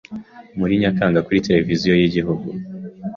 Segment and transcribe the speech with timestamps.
[0.57, 2.47] muri Nyakanga kuri televiziyo y’igihugu,